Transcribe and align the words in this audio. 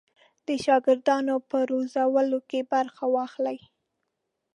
د 0.47 0.49
شاګردانو 0.65 1.35
په 1.49 1.57
روزلو 1.71 2.39
کې 2.49 2.59
برخه 2.73 3.05
واخلي. 3.15 3.59